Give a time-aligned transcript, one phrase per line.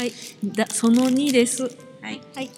[0.00, 0.12] はい。
[0.42, 1.64] だその2です。
[1.64, 1.68] は
[2.10, 2.22] い。
[2.34, 2.50] はい。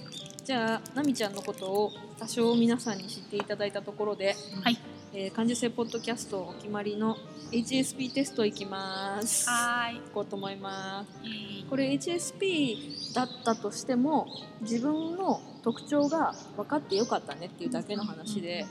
[0.44, 4.78] じゃあなみちゃんのことを多少皆さんに知っていただいたところで、はい。
[5.12, 7.16] えー、感受性ポッドキャストお決まりの
[7.50, 9.50] HSP テストいきます。
[9.50, 9.96] はーい。
[9.96, 11.68] いこうと思います。
[11.68, 14.28] これ HSP だったとしても
[14.60, 18.66] 自分の特徴が分かってよかったねっていうだけの話で、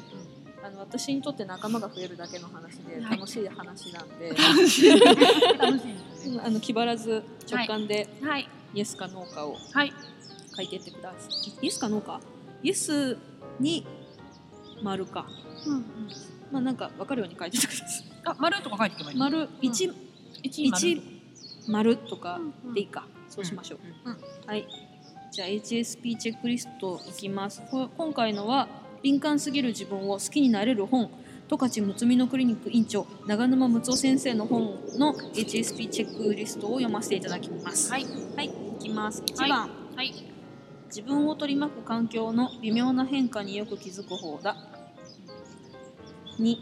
[0.64, 3.18] あの私にとって仲間が増えるだけの話ではい。
[3.18, 4.94] 楽しい話なんで、楽しい。
[4.96, 5.00] で
[6.16, 6.40] すね。
[6.42, 8.08] あの気張らず直感で。
[8.22, 9.94] はいイエスかノーかをはい。
[10.56, 11.30] 書いてってくださ
[11.62, 11.66] い。
[11.66, 12.20] イエスかノーか。
[12.64, 13.18] イエス
[13.60, 13.86] に
[14.82, 15.26] 丸か。
[15.66, 15.86] うん
[16.52, 18.08] まあなんか分かるように書いてってください。
[18.26, 19.18] あ丸とか書いてけばいい。
[19.18, 19.92] 丸一
[20.44, 21.02] 一一
[21.68, 23.80] 丸とかうんでいいか、そうしましょう、
[24.10, 24.68] うんはい。
[25.32, 27.62] じゃあ HSP チェックリストいきます。
[27.72, 28.68] こ今回のは
[29.02, 31.10] 敏感すぎる自分を好きになれる本
[31.52, 37.92] 十勝むつみのクリニック院長長沼睦夫先生の本の HSP チェックリストを読ませていただきます。
[37.92, 38.06] はい。
[38.38, 39.22] はい、いきます。
[39.22, 39.50] 1はい。
[39.50, 40.14] 番、はい。
[40.86, 44.56] 自分を取り巻く環境の微妙な変化によく気づく方だ。
[46.40, 46.56] 2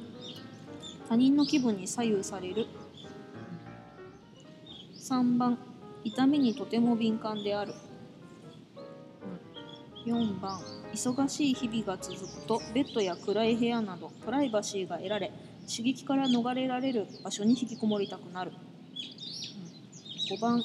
[1.08, 2.66] 他人の気分に左右される。
[4.96, 5.60] 3番。
[6.04, 7.76] 痛みにとても敏感である。
[10.08, 10.60] 4番
[10.94, 15.32] 忙しい日々が続くとベッドや暗い部屋などプライバシーが得られ
[15.70, 18.52] 刺激から逃れられる場所に引きこもりたくなる。
[20.32, 20.64] 5番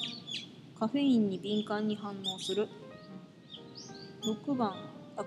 [0.79, 2.67] カフェインに敏感に反応する。
[4.23, 4.75] 6番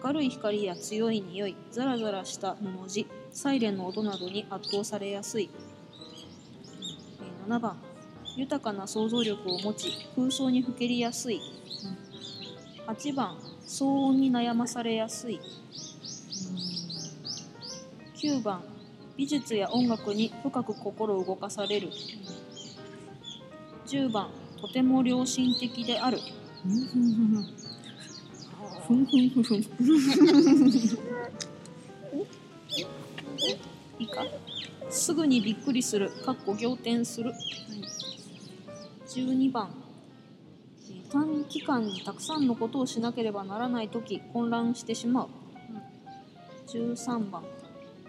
[0.04, 5.48] 明るい光や強い匂いザラザラした布地サイレンの音などに圧倒されやすい。
[7.46, 7.78] 7番
[8.36, 11.40] 豊かな想像力を持ち空想にふけりやすい。
[12.86, 13.38] 8番
[13.68, 15.38] 騒音に悩まされやすい
[18.16, 18.62] 9番
[19.16, 21.90] 美術や音楽に深く心動かされる
[23.86, 26.18] 10番とても良心的である
[28.88, 29.58] ふんふんふんふん。
[34.00, 34.24] いいか？
[34.90, 36.10] すぐにびっくりする。
[36.24, 37.34] かっこ仰天する。
[39.08, 39.68] 12番。
[41.08, 45.28] えー短期間にたくさんのことをしなければならないとき混乱してしまう。
[46.68, 47.44] 13番。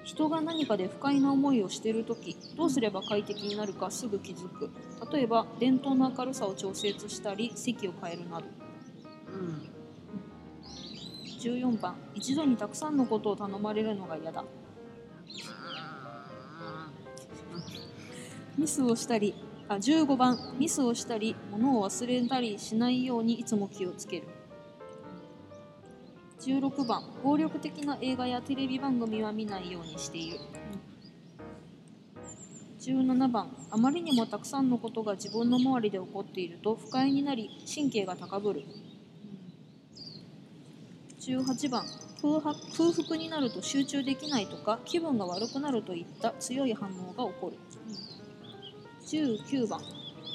[0.04, 4.70] 人が何かで不快な思いをしているときどうすれば快適になるかすぐ気づく。
[5.12, 8.46] 例えば電灯の明るさを調節したり席を変えるなど。
[11.42, 11.96] 14番。
[12.16, 14.44] 一度にたくさんのことを頼まれるのが嫌だ。
[18.58, 19.34] ミスをしたり
[19.70, 24.28] あ15番ミスをしたり物を忘れたりしないようにいつも気をつける。
[26.42, 30.40] 16番暴力的な映画やテレビ番組は見ないようにしている。
[32.80, 38.64] 17番あまりにもたくさんのことが自分の周りで起こっていると不快になり神経が高ぶる。
[41.20, 41.86] 18番
[42.24, 47.58] 空白空腹になると集中できないとか気分が悪くなるといった強い反応が起こる。
[49.10, 49.82] 19番。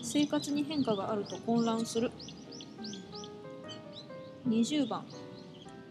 [0.03, 2.11] 生活に変化があると混乱する。
[4.49, 5.05] 20番。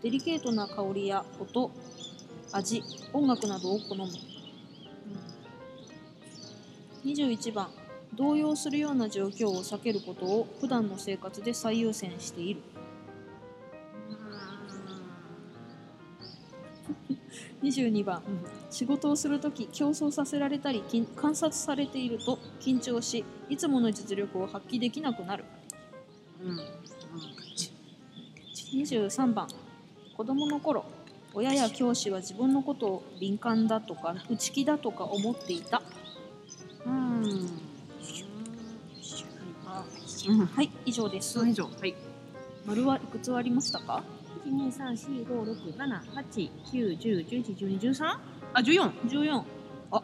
[0.02, 1.72] デリケートな香りや音。
[2.52, 2.84] 味。
[3.14, 4.04] 音楽などを好む。
[7.06, 7.70] 21番。
[8.16, 12.62] 動揺するような状況を避けることを普段の生活で最優先している。
[17.64, 18.22] 22番。
[18.70, 20.84] 仕事をするとき競争させられたり
[21.16, 25.46] 観察されていると緊張しいつもの実力を発揮できなくなる。
[28.74, 29.48] 23番。
[30.18, 30.86] 子供の頃
[31.34, 35.82] 親や教師は自分のことを敏感だとか内気だとか思っていた。
[36.86, 37.50] うん。
[40.46, 41.48] はい以上です。
[41.48, 41.66] 以上。
[41.66, 41.96] はい。
[42.66, 44.04] 丸はいくつありましたか？
[44.46, 46.50] 一二三四五六七八九
[46.96, 48.18] 十十一十二十三？
[48.54, 48.90] あ十四。
[49.08, 49.44] 14
[49.92, 50.02] あ。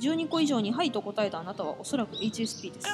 [0.00, 2.88] 12個以上に「はい」と答えたあなたはおそらく HSP です。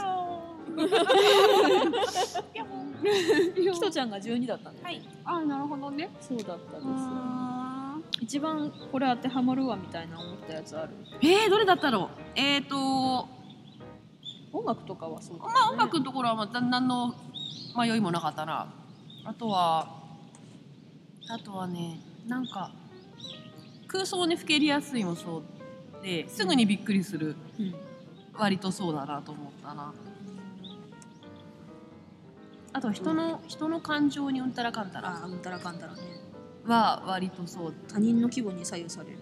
[3.54, 5.02] ひと ちゃんが12だったんだよね、はい。
[5.24, 6.10] あなるほどね。
[6.20, 6.86] そうだったです。
[6.86, 10.90] あ一番これ当てはまるわみたいな思ったやつある？
[11.22, 12.08] えー、どれだったろう？
[12.34, 13.28] えーと
[14.50, 17.14] 音楽とかはそうだ、ね、まあ音楽のところはまあ何の
[17.76, 18.66] 迷いもなかったな。
[19.24, 19.97] あとは
[21.30, 22.70] あとはねなんか
[23.86, 27.74] 空想にふけりやすいもそうですぐにびっくりするうん。
[28.38, 29.92] 割とそうだなと思ったな。
[32.72, 36.00] あとは人の、人の感情にうんたらかんたらあうんたらかんたらね。
[36.64, 37.74] は割とそう。
[37.88, 39.18] 他人の気分に左右される。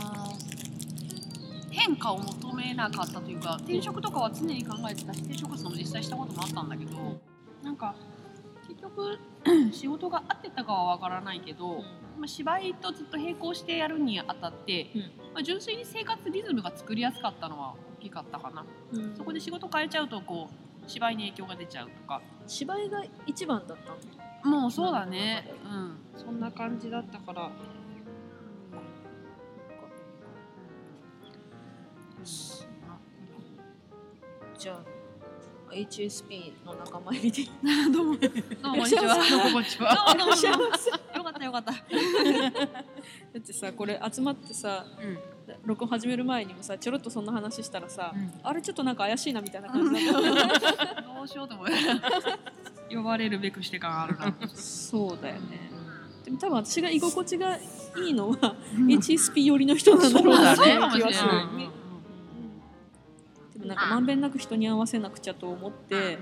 [1.71, 7.21] 変化を求めなかったというか転職とかは常に考えてたし転職も実際したこともあったんだけど
[7.63, 7.95] なんか
[8.67, 9.17] 結局
[9.71, 11.79] 仕事が合ってたかは分からないけど、
[12.17, 15.01] まあ、芝居とずっと並行してやるにあたって、うん。
[15.33, 18.65] まあ、純粋に生活リズムが作りやすかったのは大きかったかな。
[18.91, 19.15] うん。
[19.15, 22.19] そこで仕事変えちゃうとこう芝居に影響が出ちゃうとか。
[22.47, 24.61] 芝居が一番だったの？
[24.61, 25.47] もうそうだね。
[25.63, 25.97] うん。
[26.15, 27.51] そんな感じだったから。
[34.57, 37.43] じゃあ HSP の仲間入りで。
[37.93, 38.17] どうも。
[38.17, 38.31] どう
[38.69, 39.15] もこんにちは。
[39.29, 39.95] どうもこんにちは。
[41.13, 41.71] どうもどうもよかったよかった。
[41.71, 41.79] だ
[43.37, 48.31] ってさこれ集まってさうん録音始める前にもさちょろっとそんな話したらさ、うん。
[48.43, 50.21] あれちょっとなんか怪しいなみたいな感じだっ
[50.59, 51.01] た。
[51.01, 51.67] どうしようと思う。
[52.95, 54.33] 呼ばれるべくして感あるな。
[54.55, 55.69] そうだよね。
[56.25, 57.61] でも多分私が居心地がい
[58.09, 60.53] いのは HSP 寄りの人なんだろうな。
[60.53, 61.29] って気はする、
[63.53, 66.17] でもなんかまんべんなく人に合わせなくちゃと思って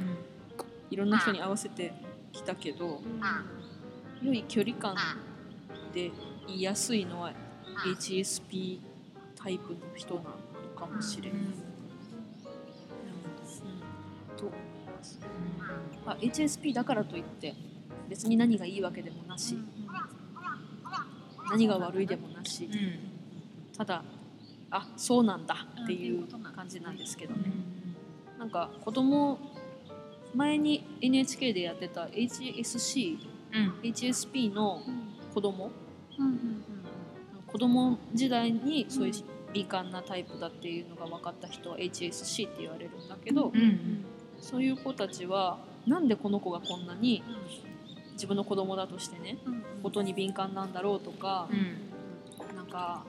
[0.90, 1.94] いろんな人に合わせて
[2.32, 3.02] きたけど
[4.22, 4.96] 良い距離感
[5.94, 6.12] で
[6.48, 7.34] 言いやすいのは
[7.86, 8.80] HSP
[9.38, 10.30] タイプの人なの
[10.76, 11.40] かもしれない。
[11.40, 11.48] うん。
[14.36, 14.58] と思い
[14.96, 15.20] ます。
[16.06, 17.56] あ HSP だからといって
[18.10, 19.58] 別に何がいいわけでもなし。
[21.50, 22.70] 何が悪いでもなし、
[23.78, 24.04] ただ
[24.70, 27.54] あそうなんだっていう感じなんですけどね。
[28.38, 29.40] なんか子供
[30.36, 33.18] 前に NHK でやってた HSC、
[33.82, 34.82] HSP の
[35.34, 35.72] 子供
[37.48, 39.14] 子供時代にそういう
[39.54, 43.52] 敏感なタイプだっていうのが分かった人は HSC って言われるんだけど、
[44.40, 47.24] そういう子たちはなんでこの子がこんなに
[48.14, 49.38] 自分の子供だとしてね
[49.82, 51.48] ことに敏感なんだろうとか、
[52.56, 53.04] なんか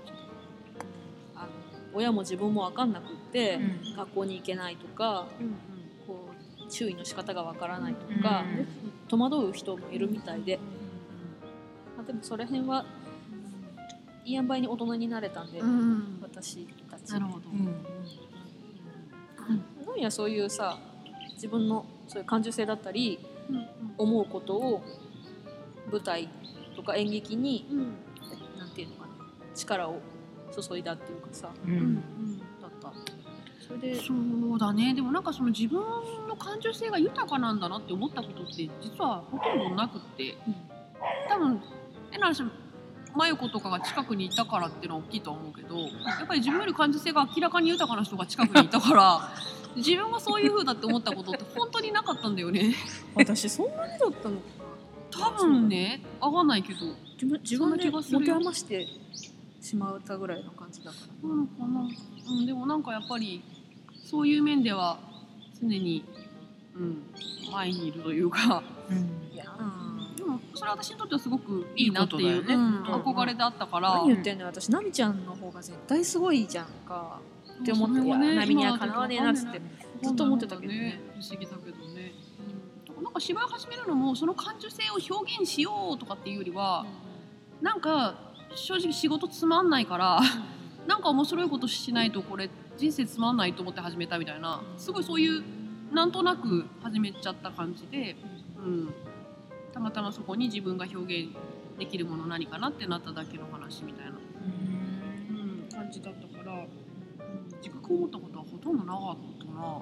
[1.35, 1.47] あの
[1.93, 3.59] 親も自分も分かんなくって、
[3.97, 5.27] 学校に行けないとか
[6.07, 6.29] こ
[6.65, 8.45] う注意の仕方が分からないとか、
[9.09, 10.59] 戸惑う人もいるみたいで、
[11.97, 12.85] まあ、でもそれ辺は
[14.29, 15.61] いい塩梅に大人になれたんで、
[16.23, 17.13] 私たち。
[17.13, 17.49] なるほど。
[17.51, 17.61] な
[19.97, 20.01] ん。
[20.01, 20.79] やそういうさ
[21.35, 23.19] 自分のそういう感受性だったり
[23.97, 24.83] 思うことを
[25.91, 26.29] 舞台
[26.77, 27.67] とか演劇に
[28.59, 29.09] なんていうのかな
[29.55, 30.01] 力を
[30.53, 32.93] 注いだっていうかさだった。
[33.67, 34.15] それでそ
[34.55, 34.95] うだね。
[34.95, 35.81] でもなんかその自分
[36.29, 40.55] の感受性が豊かなんだなって思ったことって実はほとんどなくって、うん。
[41.29, 41.61] 多分
[42.11, 42.43] 変な話
[43.19, 45.87] 真由子とかが近くにいたからっていうのは大きいとは思うけどや
[46.23, 49.33] っぱり自分より感受性が明らかに豊かな人が近くにいたから
[49.75, 52.75] 自分がそういう風だって思ったことって本当になかったんだよね。
[53.15, 54.41] 私そんなにだったの？
[55.11, 56.81] 多分ね合わないけど
[57.15, 58.21] 自分自分でな気がするよ。
[58.21, 58.87] 持て余して
[59.61, 61.29] しまったぐらいの感じだから。
[61.29, 61.89] なのかな、
[62.31, 63.43] うん、でもなんかやっぱり
[64.05, 64.99] そういう面では
[65.61, 66.05] 常に、
[66.75, 67.03] うん、
[67.53, 68.39] 前にいるというか。
[68.41, 69.28] いやーでも
[70.59, 72.55] それは私にとってはすごくいいなっていうね。
[72.55, 72.83] うんうん。
[72.85, 73.95] 憧れであったから。
[73.95, 74.49] 何言ってんのよ。
[74.49, 77.21] 私ナミちゃんの方が絶対すごいじゃんか
[77.63, 77.99] って思って。
[77.99, 79.61] それはねいやナミには今かなわねえなっつって。
[80.03, 81.01] ずっと思ってたけどね。
[81.15, 82.13] 不思議だけどね、
[82.97, 86.87] うん、なんか芝居を始めるのもその感受性を表現しようとかっていうよりは
[87.61, 88.15] なんか
[88.55, 90.21] 正直仕事つまんないから
[90.87, 94.63] なんか面白いことしないとこれ人生つまんないと思って始めたみたいな。
[94.77, 95.43] すごいそういう
[95.93, 98.17] なんとなく始めちゃった感じで、
[98.59, 98.95] うん、
[99.79, 101.31] たまたまそこに自分が表現
[101.79, 106.69] できるもの何かなってなっただけの話みたいな、うん、感じだったから、うん、
[107.63, 109.81] 自覚を持ったことはほとんどなかったな。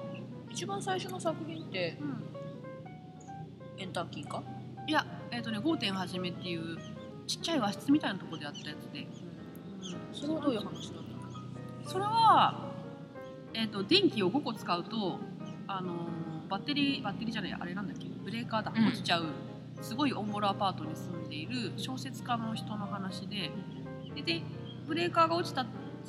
[0.51, 2.23] 一番最初の作品ってうん。
[3.79, 4.43] エンターキーか？
[4.87, 6.77] いやえっ、とね5点始めっていう
[7.25, 9.07] ちっちゃい和室みたいなところでやったやつで、
[10.13, 11.89] それはどういう話だったの？
[11.89, 12.71] それは
[13.55, 15.19] えっ、と電気を5個使うと
[15.67, 15.97] あのー
[16.49, 18.05] バッテリーバッテリーじゃないあれなんだっけ？
[18.23, 18.71] ブレーカーだ。
[18.75, 18.87] うん。
[18.87, 19.25] 落ちちゃう、
[19.81, 23.51] すごいオンボロアパートに住んでいる小説家の人の話で
[24.15, 24.41] でで
[24.87, 25.65] ブレーカーが落ちた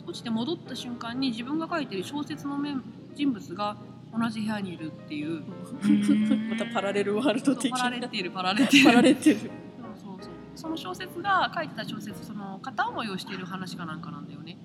[0.07, 2.83] 落ちて戻った瞬間に自分が書いてる小説の面
[3.15, 3.77] 人物が
[4.17, 5.41] 同じ部屋にいるっていう。
[5.41, 5.45] ん
[6.51, 7.85] またパラレルワールド的パな。
[7.91, 9.51] ラレっている パラレっているパラレってるそう
[9.97, 10.33] そうそう。
[10.55, 14.57] その小説が書いてた小説その片思いをしている話かなんかなんだよね。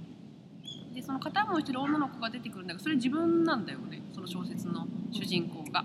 [0.93, 4.01] でその片思いしてる女の子が出てくるんだけどそれ自分なんだよね。
[4.13, 5.83] その小説の主人公が。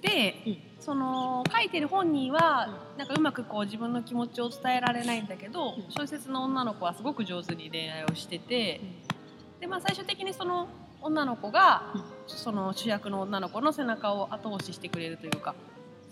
[0.00, 0.58] で、うん。
[0.80, 5.84] その書いてる本人はなんかうまくこう自分の気持ちを伝えられないんだけど、うん。
[5.90, 8.80] 小説の女の子はすごく上手に恋愛をしてて、
[9.60, 10.68] でまあ最終的にその
[11.02, 12.02] 女の子が、うん。
[12.26, 15.54] その主役の女の子の背中を後押ししてくれるというか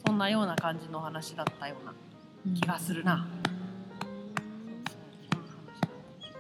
[0.07, 1.95] そんなような感じの話だったような
[2.55, 3.27] 気がするな。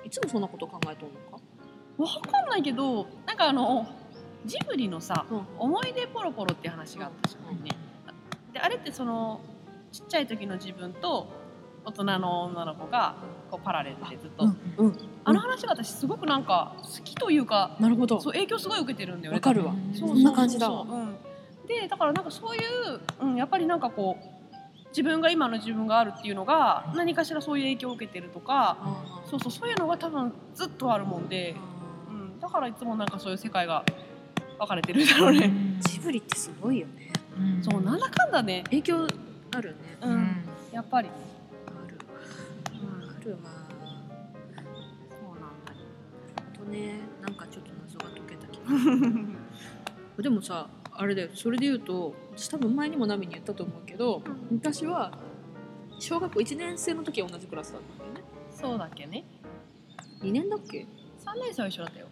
[0.04, 1.38] いつもそんなこと考えとんのか？
[1.98, 3.86] わかんないけどなんかあの
[4.46, 7.70] ジブリのさうん「思い出ポロポロ」っていう話があったじゃないね。
[8.52, 9.40] であれってその
[9.92, 11.26] ちっちゃい時の自分と
[11.84, 13.14] 大人の女の子が
[13.50, 14.98] こうパラレルでずっと、うんうん。
[15.24, 18.20] あの話が私すごくなんか好きというかなるほど。
[18.20, 19.36] そう影響すごい受けてるんだよね。
[19.36, 19.72] わかるわ。
[19.72, 20.84] うんそうそんな感じだわ。
[20.84, 21.16] そうん、
[21.66, 24.36] でだからなんかそういう、うん、やっぱりなんかこう
[24.88, 28.78] 自分が今の自分があるっていうのが何かしらそういう影響を受けてるとか
[29.30, 31.54] そうそうそういうのが多分ずっとあるもんで、
[32.08, 33.84] あうん、だからいつもなんかそういう世界が
[34.58, 35.52] 分かれてるんだろうね。
[35.80, 37.12] ージブリってすごいよね。
[37.38, 39.06] うんそうなんだかんだね、影響
[39.54, 39.76] あるね。
[40.02, 40.18] ううん。
[40.22, 40.36] ん
[40.72, 41.98] やっぱり、ある。
[42.72, 43.38] うん、あるわ
[45.10, 45.72] そうなんだ。
[45.72, 45.78] よ。
[46.54, 48.58] あとねなんかちょっと謎が解けた気
[50.16, 51.28] が でもさあれだよ。
[51.34, 55.12] それで言うと私多分前にもナミに言ったと思うけど昔は
[55.98, 58.20] 小学校1年生の時は同じクラスだったんだよね。
[58.50, 59.24] そうだっけね。
[60.22, 60.86] 2年だっけ？
[61.18, 62.06] 三年生は一緒だったよ。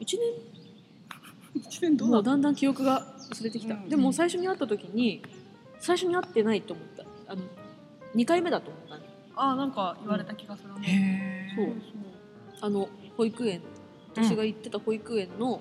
[0.00, 0.18] 1
[1.54, 3.88] 一年年もうだんだん記憶が薄れてきた、うん。
[3.88, 5.22] でも最初に会った時に
[5.78, 7.04] 最初に会ってないと思った。
[7.32, 7.42] あの
[8.14, 11.50] 2回目だと思ったねあーなんか言われた気がするね。
[11.56, 11.66] へー。
[11.66, 11.74] そう。
[12.60, 13.62] あの保育園
[14.14, 15.60] 私が行ってた保育園の、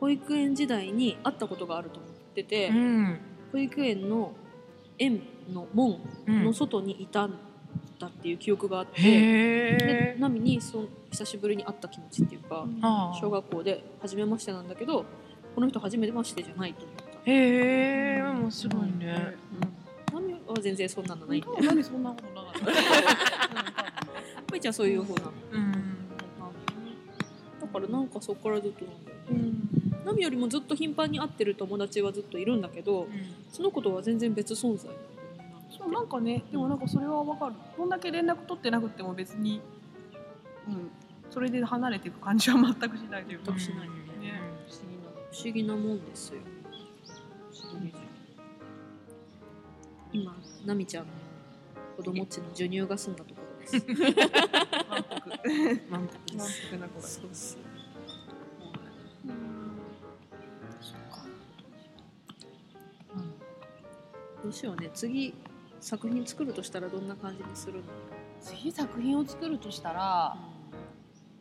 [0.00, 3.20] 保育園時代に会ったことがあると思ってて、うん。
[3.52, 4.32] 保育園の
[4.98, 5.22] 園
[5.52, 7.38] の門うんの外にいたん
[7.98, 12.66] だっていう記憶があって、ナミにそ久しぶりに会った気持ちっていうか、
[13.20, 15.04] 小学校で初めましてなんだけど
[15.54, 17.30] この人初めましてじゃないと思った。
[17.30, 19.36] へえ面白いね。
[20.12, 21.06] ナミは全然そん。
[21.06, 21.40] なのないん。
[21.40, 22.02] で多分何そん。
[22.02, 24.42] なことなかった。
[24.46, 24.72] ぷいちゃん。
[24.74, 25.72] そういう方なのうん。
[27.60, 28.08] だからなん。
[28.08, 29.04] かそこからずっとなん。
[29.04, 30.04] だよねうん。
[30.06, 32.60] ナミよりもずっと頻繁に会ってる友達はずっといるん。
[32.62, 33.06] だけど
[33.52, 34.90] その子とは全然別存在
[35.70, 37.54] そうなんかねでもなんかそれはわかる。
[37.76, 39.60] こんだけ連絡取ってなくても別に
[40.66, 40.90] うん。
[41.30, 43.58] それで離れていく感じは全くしないというか。
[43.58, 44.40] しないね。
[45.30, 46.40] 不思議なもんですよ。
[47.52, 47.92] 不思議。
[50.10, 50.34] 今
[50.64, 51.10] ナミちゃんの
[51.98, 53.86] 子供っちの授乳が済んだところです。
[53.86, 55.20] 満腹。
[55.90, 57.60] 満腹で満す腹な子がそうそう。
[64.42, 64.88] どうしようね。
[64.94, 65.34] 次
[65.88, 67.82] 作品作るとしたらどんな感じにするの、
[68.42, 70.36] 次作品を作るとしたら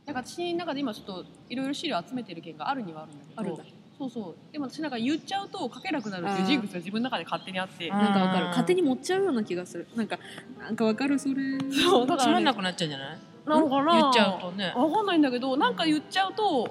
[0.05, 3.77] なんか私の中で今ちょっといろいろ資料集めてる件があるにはあるんだけどあるんだ。
[3.99, 4.53] そうそう。
[4.53, 7.91] でも私なんか言っちゃうと書けなくなるっていう人物が自分の中で勝手にあって。
[7.91, 8.45] あなんかわかる。
[8.47, 9.87] 勝手に持っちゃうような気がする。
[9.95, 10.17] なんか
[10.59, 11.35] なんかわかるそれ。
[11.73, 13.17] そうだから、ね、つまんなくなっちゃうんじゃない？
[13.45, 14.73] なのかな言っちゃうとね。
[14.75, 16.69] わかんないんだけどなんか言っちゃうと、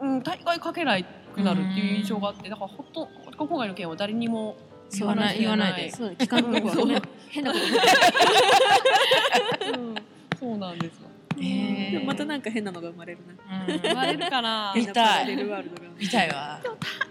[0.00, 3.08] うん、大概書けないくなるっていう印象があってだからほんと
[3.38, 4.56] 今回の件は誰にも
[4.98, 5.90] 言わない言わないで。
[5.90, 7.64] そうだ聞かんとこはごめん変なこと
[9.78, 9.94] うん、
[10.38, 10.58] そう。
[10.58, 11.08] なんですよ。
[12.04, 13.18] またなんか変なのが生まれる
[13.48, 13.64] な。
[13.66, 13.80] うん。
[13.80, 15.88] 言われるかな見変なパラレルワールドが。
[15.98, 16.60] 見たいわ。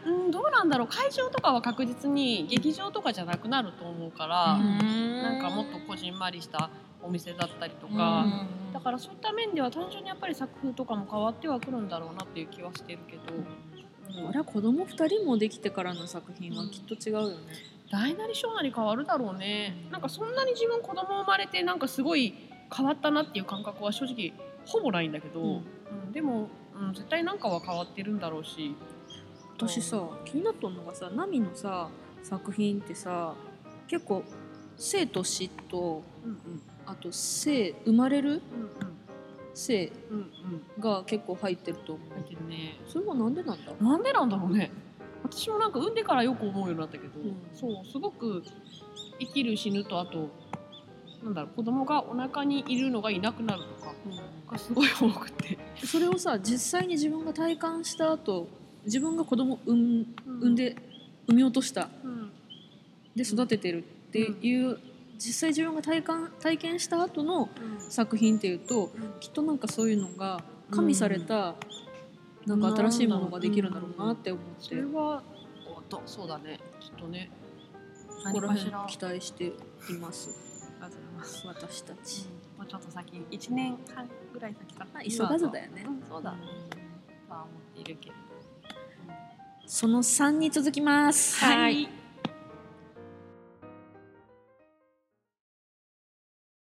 [0.06, 0.88] うん、どうなんだろう。
[0.88, 4.84] 会場とかは確実に劇場とかじゃなくなると思うから、な
[5.24, 6.70] なんかもっとこじんまりした
[7.02, 13.46] お店だったりとか、だからそういった面では単純にやっぱり作風とかも変わってはくるんだろうなっていう気はしてるけど、うん
[14.27, 17.36] あれは子供二人もできてからの作品はきっと違うよね、
[17.91, 19.75] 大なり小なり変わるだろうね。
[19.91, 22.34] なんかそんなに自分子供生まれてなんかすごい
[22.75, 24.34] 変わったなっていう感覚は正直
[24.65, 25.48] ほぼないんだけど、うん。
[25.48, 25.53] う
[26.10, 26.12] ん。
[26.12, 26.48] でも、
[26.80, 28.75] うん、絶対なんかは変わってるんだろうし。
[29.58, 31.89] 私さ気になっとんのがさナミのさ
[32.24, 33.36] 作品ってさ
[33.88, 34.24] 結構
[34.75, 36.62] 生と死とうんうん。
[36.88, 38.32] あと生生まれる？
[38.32, 38.41] うん
[39.53, 40.18] 生うん。
[40.18, 40.32] うん
[40.82, 42.78] が結構入ってると思う入ってるね。
[42.88, 44.72] それはなんでなんだなんでなんだろうね。
[45.24, 47.36] 私もなんか産んでからよく思うようになったけど、うん。
[47.54, 48.44] そうすごく
[49.20, 50.30] 生きる死ぬとあと
[51.24, 53.94] なんだろう子供がお腹にいるのがいなくなるとか
[54.52, 58.48] がすごい多くて、それをさ実際に自分が体感した後
[58.84, 60.76] 自分が子供産ん産んで
[61.28, 62.32] 産み落としたうん。
[63.16, 64.80] で育ててるっていう、
[65.18, 67.50] 実際自分が体感体験した後の
[67.84, 67.92] うん。
[67.92, 71.56] 作品っていうときっとなんかそういうのが加味された、
[72.46, 75.22] なんか新しいものができるんだろうなって思って、それは
[75.78, 76.60] おとそうだね。
[76.80, 77.30] きっとね
[78.24, 79.54] ここら辺期待してい
[80.00, 80.30] ます。
[80.80, 85.84] らありがとうございます私たち、もうちょっと先1年半ぐらい先かなまあ急がずだよね。
[85.86, 86.32] うんそうだ。
[86.32, 86.38] ね
[87.28, 88.22] とは思っているけれど。
[89.68, 91.44] その3に続きます。
[91.44, 92.00] はい